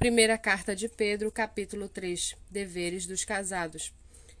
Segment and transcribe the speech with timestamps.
[0.00, 2.34] Primeira carta de Pedro, capítulo 3.
[2.50, 3.92] Deveres dos casados.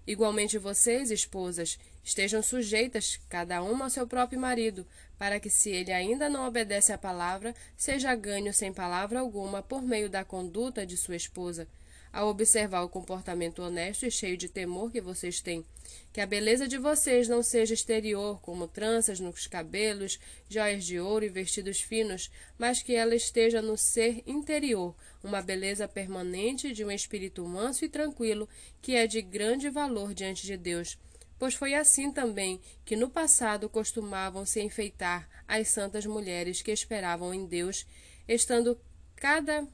[0.06, 4.86] Igualmente vocês, esposas, estejam sujeitas, cada uma ao seu próprio marido,
[5.18, 9.82] para que, se ele ainda não obedece à palavra, seja ganho sem palavra alguma por
[9.82, 11.68] meio da conduta de sua esposa
[12.12, 15.64] ao observar o comportamento honesto e cheio de temor que vocês têm.
[16.12, 20.18] Que a beleza de vocês não seja exterior, como tranças nos cabelos,
[20.48, 25.86] joias de ouro e vestidos finos, mas que ela esteja no ser interior, uma beleza
[25.86, 28.48] permanente de um espírito manso e tranquilo,
[28.82, 30.98] que é de grande valor diante de Deus.
[31.38, 37.32] Pois foi assim também que no passado costumavam se enfeitar as santas mulheres que esperavam
[37.32, 37.86] em Deus,
[38.28, 38.78] estando
[39.16, 39.66] cada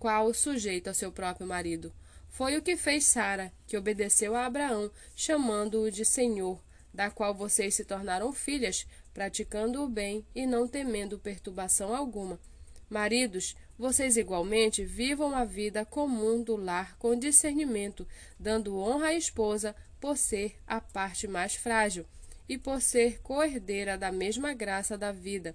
[0.00, 1.92] qual sujeito ao seu próprio marido.
[2.30, 6.58] Foi o que fez Sara, que obedeceu a Abraão, chamando-o de Senhor,
[6.92, 12.40] da qual vocês se tornaram filhas, praticando o bem e não temendo perturbação alguma.
[12.88, 18.08] Maridos, vocês igualmente vivam a vida comum do lar com discernimento,
[18.38, 22.06] dando honra à esposa por ser a parte mais frágil
[22.48, 25.54] e por ser coerdeira da mesma graça da vida.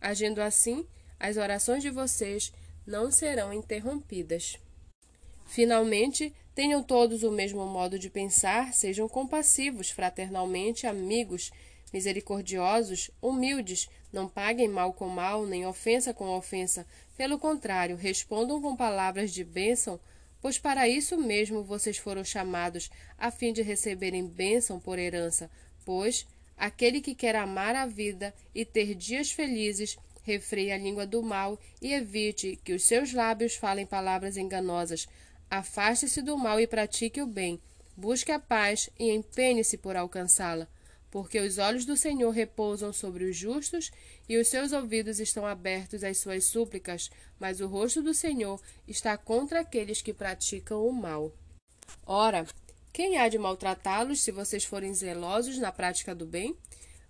[0.00, 0.86] Agindo assim,
[1.20, 2.52] as orações de vocês
[2.86, 4.58] não serão interrompidas.
[5.46, 11.50] Finalmente, tenham todos o mesmo modo de pensar, sejam compassivos, fraternalmente amigos,
[11.92, 16.86] misericordiosos, humildes, não paguem mal com mal, nem ofensa com ofensa.
[17.16, 20.00] Pelo contrário, respondam com palavras de bênção,
[20.40, 25.50] pois para isso mesmo vocês foram chamados, a fim de receberem bênção por herança.
[25.84, 31.22] Pois aquele que quer amar a vida e ter dias felizes, refreie a língua do
[31.22, 35.08] mal e evite que os seus lábios falem palavras enganosas.
[35.50, 37.60] Afaste-se do mal e pratique o bem.
[37.96, 40.66] Busque a paz e empenhe-se por alcançá-la,
[41.10, 43.90] porque os olhos do Senhor repousam sobre os justos
[44.28, 49.16] e os seus ouvidos estão abertos às suas súplicas, mas o rosto do Senhor está
[49.18, 51.32] contra aqueles que praticam o mal.
[52.06, 52.46] Ora,
[52.92, 56.56] quem há de maltratá-los se vocês forem zelosos na prática do bem?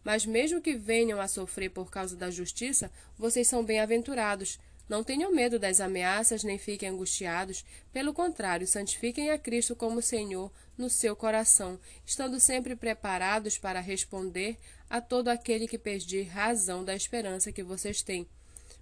[0.04, 4.58] Mas mesmo que venham a sofrer por causa da justiça, vocês são bem-aventurados.
[4.88, 7.64] Não tenham medo das ameaças, nem fiquem angustiados.
[7.92, 14.58] Pelo contrário, santifiquem a Cristo como Senhor no seu coração, estando sempre preparados para responder
[14.90, 18.26] a todo aquele que pedir razão da esperança que vocês têm.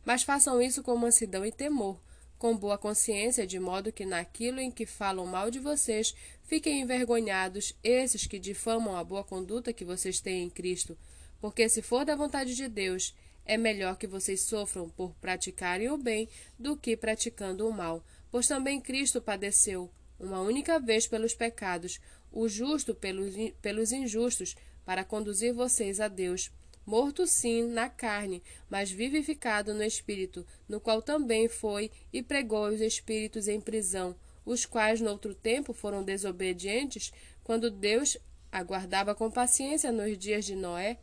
[0.05, 2.01] Mas façam isso com mansidão e temor,
[2.41, 7.77] com boa consciência, de modo que naquilo em que falam mal de vocês, fiquem envergonhados
[7.85, 10.97] esses que difamam a boa conduta que vocês têm em Cristo.
[11.39, 13.15] Porque se for da vontade de Deus,
[13.45, 18.03] é melhor que vocês sofram por praticarem o bem do que praticando o mal.
[18.31, 22.01] Pois também Cristo padeceu uma única vez pelos pecados,
[22.33, 26.51] o justo pelos, pelos injustos, para conduzir vocês a Deus.
[26.91, 32.81] Morto sim na carne, mas vivificado no espírito, no qual também foi e pregou os
[32.81, 37.13] espíritos em prisão, os quais no outro tempo foram desobedientes,
[37.45, 38.17] quando Deus
[38.51, 40.99] aguardava com paciência nos dias de Noé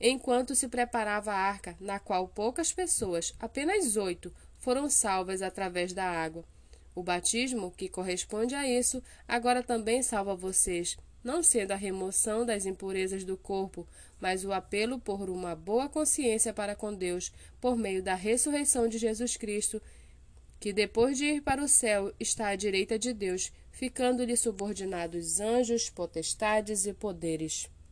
[0.00, 6.06] enquanto se preparava a arca, na qual poucas pessoas, apenas oito, foram salvas através da
[6.06, 6.42] água.
[6.94, 12.66] O batismo, que corresponde a isso, agora também salva vocês, não sendo a remoção das
[12.66, 13.88] impurezas do corpo,
[14.20, 18.98] mas o apelo por uma boa consciência para com Deus, por meio da ressurreição de
[18.98, 19.80] Jesus Cristo,
[20.60, 25.90] que depois de ir para o céu está à direita de Deus, ficando-lhe subordinados anjos,
[25.90, 27.68] potestades e poderes.